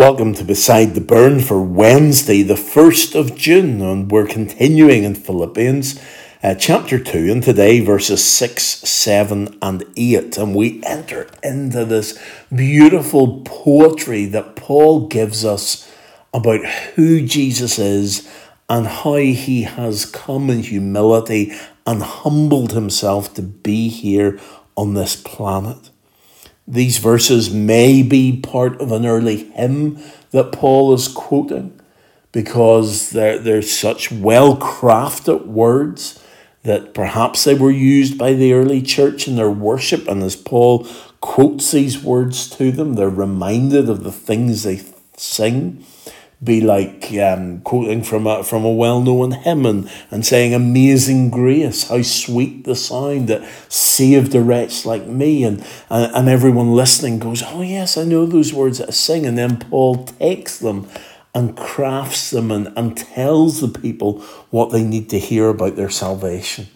[0.00, 5.14] Welcome to Beside the Burn for Wednesday, the 1st of June, and we're continuing in
[5.14, 6.00] Philippians
[6.42, 10.38] uh, chapter 2, and today verses 6, 7, and 8.
[10.38, 12.18] And we enter into this
[12.48, 15.86] beautiful poetry that Paul gives us
[16.32, 16.64] about
[16.94, 18.26] who Jesus is
[18.70, 21.52] and how he has come in humility
[21.86, 24.40] and humbled himself to be here
[24.78, 25.90] on this planet.
[26.70, 29.98] These verses may be part of an early hymn
[30.30, 31.78] that Paul is quoting
[32.30, 36.22] because they're, they're such well crafted words
[36.62, 40.06] that perhaps they were used by the early church in their worship.
[40.06, 40.86] And as Paul
[41.20, 44.80] quotes these words to them, they're reminded of the things they
[45.16, 45.84] sing
[46.42, 51.88] be like um, quoting from a, from a well-known hymn and, and saying amazing grace
[51.88, 55.44] how sweet the sound that saved a wretch like me.
[55.44, 59.26] And, and, and everyone listening goes oh yes i know those words that i sing.
[59.26, 60.88] And then paul takes them
[61.34, 65.90] and crafts them and, and tells the people what they need to hear about their
[65.90, 66.68] salvation.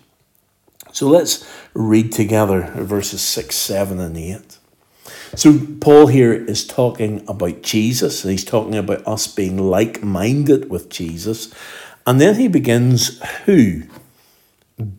[0.92, 4.58] So let's read together verses 6 7 and 8
[5.36, 10.70] so, Paul here is talking about Jesus, and he's talking about us being like minded
[10.70, 11.52] with Jesus.
[12.06, 13.82] And then he begins, who?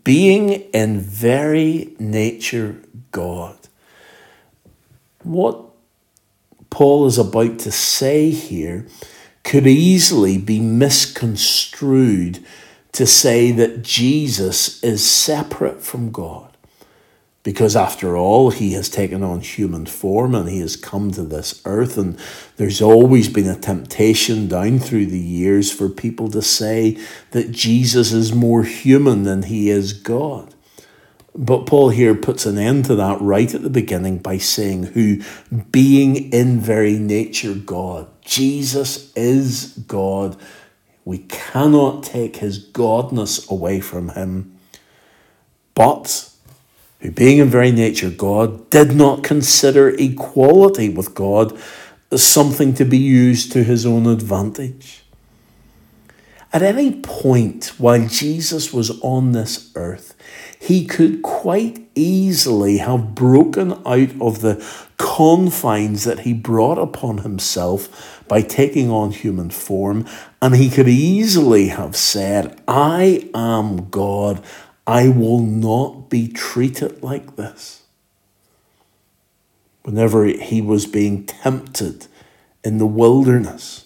[0.04, 3.58] Being in very nature God.
[5.24, 5.64] What
[6.70, 8.88] Paul is about to say here
[9.44, 12.44] could easily be misconstrued
[12.94, 16.55] to say that Jesus is separate from God
[17.46, 21.62] because after all, he has taken on human form and he has come to this
[21.64, 21.96] earth.
[21.96, 22.18] And
[22.58, 26.98] there's always been a temptation down through the years for people to say
[27.32, 30.56] that Jesus is more human than he is God.
[31.36, 35.22] But Paul here puts an end to that right at the beginning by saying, Who
[35.70, 40.36] being in very nature God, Jesus is God.
[41.04, 44.58] We cannot take his godness away from him.
[45.76, 46.32] But
[47.00, 51.58] who being in very nature God, did not consider equality with God
[52.12, 55.04] as something to be used to his own advantage.
[56.54, 60.16] At any point while Jesus was on this earth,
[60.58, 64.66] he could quite easily have broken out of the
[64.98, 70.08] confines that he brought upon himself by taking on human form,
[70.42, 74.42] and he could easily have said, I am God
[74.88, 77.84] I will not be treated like this.
[79.84, 82.08] Whenever he was being tempted
[82.64, 83.86] in the wilderness,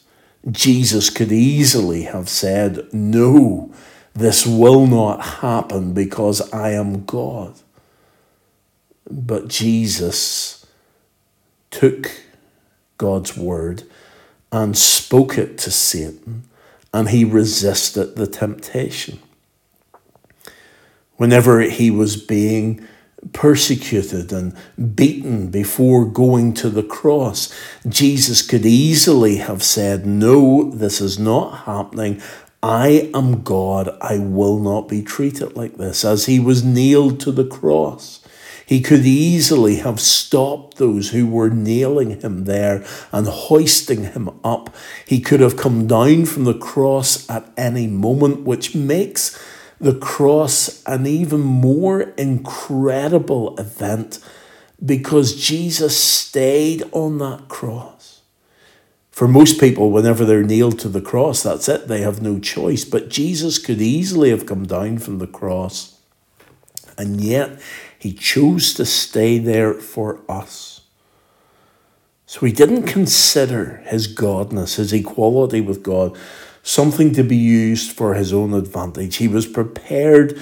[0.50, 3.72] Jesus could easily have said, No,
[4.14, 7.56] this will not happen because I am God.
[9.10, 10.66] But Jesus
[11.72, 12.12] took
[12.98, 13.84] God's word
[14.52, 16.44] and spoke it to Satan,
[16.94, 19.20] and he resisted the temptation
[21.20, 22.80] whenever he was being
[23.34, 24.56] persecuted and
[24.96, 27.54] beaten before going to the cross.
[27.88, 32.22] Jesus could easily have said, No, this is not happening.
[32.64, 33.90] I am God.
[34.02, 36.06] I will not be treated like this.
[36.06, 38.22] As he was nailed to the cross,
[38.66, 44.74] he could easily have stopped those who were nailing him there and hoisting him up.
[45.06, 49.38] He could have come down from the cross at any moment, which makes
[49.80, 54.20] the cross an even more incredible event
[54.84, 58.22] because Jesus stayed on that cross.
[59.12, 62.86] For most people, whenever they're nailed to the cross, that's it, they have no choice.
[62.86, 66.00] But Jesus could easily have come down from the cross,
[66.98, 67.60] and yet
[67.98, 70.82] he chose to stay there for us.
[72.26, 76.18] So he didn't consider his godness, his equality with God,
[76.70, 79.16] something to be used for his own advantage.
[79.16, 80.40] He was prepared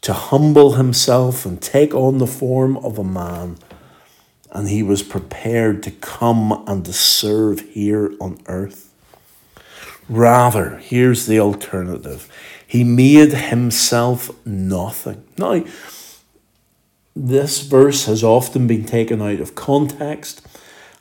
[0.00, 3.58] to humble himself and take on the form of a man.
[4.50, 8.92] And he was prepared to come and to serve here on earth.
[10.08, 12.28] Rather, here's the alternative
[12.66, 15.22] he made himself nothing.
[15.38, 15.62] Now,
[17.14, 20.44] this verse has often been taken out of context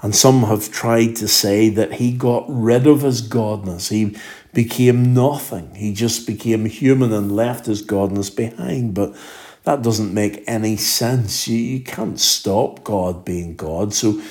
[0.01, 3.89] and some have tried to say that he got rid of his godness.
[3.89, 4.17] He
[4.53, 5.75] became nothing.
[5.75, 8.95] He just became human and left his godness behind.
[8.95, 9.15] But
[9.63, 11.47] that doesn't make any sense.
[11.47, 13.93] You, you can't stop God being God.
[13.93, 14.21] So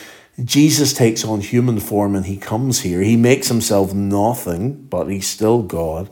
[0.43, 3.01] Jesus takes on human form and he comes here.
[3.03, 6.11] He makes himself nothing, but he's still God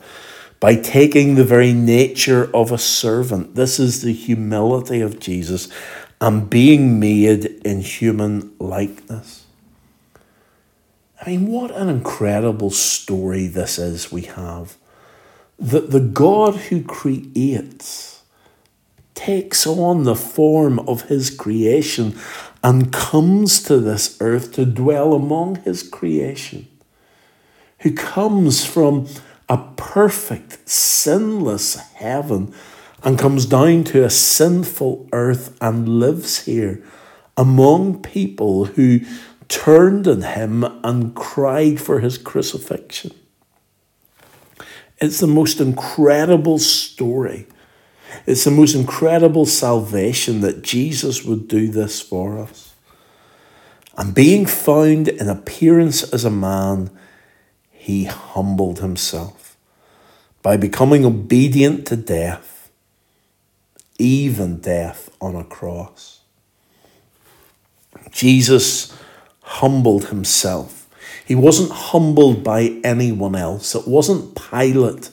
[0.60, 3.54] by taking the very nature of a servant.
[3.54, 5.68] This is the humility of Jesus
[6.20, 9.37] and being made in human likeness.
[11.28, 14.78] I mean, what an incredible story this is we have.
[15.58, 18.22] That the God who creates
[19.14, 22.18] takes on the form of his creation
[22.64, 26.66] and comes to this earth to dwell among his creation,
[27.80, 29.06] who comes from
[29.50, 32.54] a perfect, sinless heaven
[33.02, 36.82] and comes down to a sinful earth and lives here
[37.36, 39.00] among people who
[39.48, 43.12] turned on him and cried for his crucifixion.
[45.00, 47.46] It's the most incredible story.
[48.26, 52.74] It's the most incredible salvation that Jesus would do this for us.
[53.96, 56.90] And being found in appearance as a man,
[57.70, 59.56] he humbled himself
[60.42, 62.70] by becoming obedient to death,
[63.98, 66.20] even death on a cross.
[68.10, 68.96] Jesus
[69.48, 70.88] humbled himself.
[71.24, 73.74] He wasn't humbled by anyone else.
[73.74, 75.10] It wasn't Pilate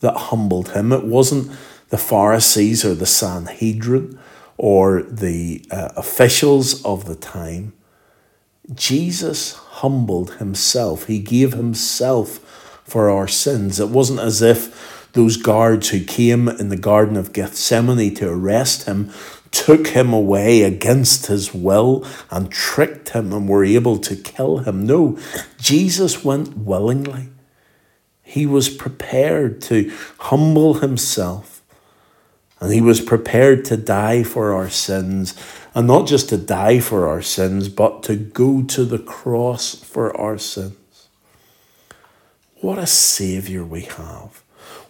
[0.00, 0.92] that humbled him.
[0.92, 1.50] It wasn't
[1.88, 4.18] the Pharisees or the Sanhedrin
[4.56, 7.72] or the uh, officials of the time.
[8.72, 11.06] Jesus humbled himself.
[11.06, 12.38] He gave himself
[12.84, 13.80] for our sins.
[13.80, 18.86] It wasn't as if those guards who came in the Garden of Gethsemane to arrest
[18.86, 19.10] him
[19.54, 24.84] took him away against his will and tricked him and were able to kill him.
[24.84, 25.18] No,
[25.58, 27.28] Jesus went willingly.
[28.22, 31.54] He was prepared to humble himself
[32.60, 35.34] and he was prepared to die for our sins.
[35.74, 40.16] And not just to die for our sins, but to go to the cross for
[40.16, 41.08] our sins.
[42.60, 44.43] What a Saviour we have.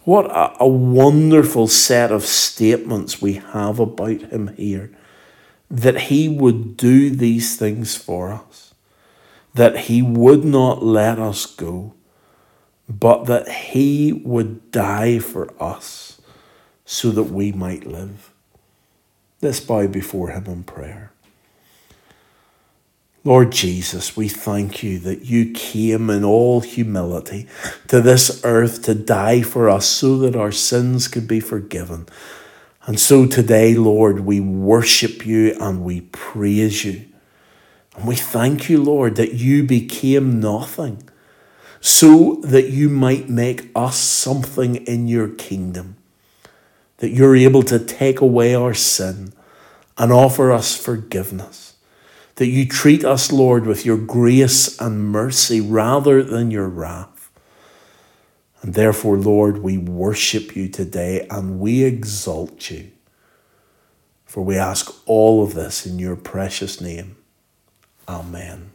[0.05, 4.91] What a, a wonderful set of statements we have about him here.
[5.71, 8.75] That he would do these things for us,
[9.55, 11.95] that he would not let us go,
[12.89, 16.21] but that he would die for us
[16.85, 18.31] so that we might live.
[19.41, 21.14] Let's bow before him in prayer.
[23.27, 27.47] Lord Jesus, we thank you that you came in all humility
[27.89, 32.07] to this earth to die for us so that our sins could be forgiven.
[32.85, 37.07] And so today, Lord, we worship you and we praise you.
[37.97, 41.09] And we thank you, Lord, that you became nothing
[41.81, 45.97] so that you might make us something in your kingdom,
[46.99, 49.33] that you're able to take away our sin
[49.97, 51.74] and offer us forgiveness
[52.37, 57.31] that you treat us, Lord, with your grace and mercy rather than your wrath.
[58.63, 62.91] And therefore, Lord, we worship you today and we exalt you.
[64.25, 67.17] For we ask all of this in your precious name.
[68.09, 68.74] Amen.